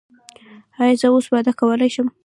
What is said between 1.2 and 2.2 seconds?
واده کولی شم؟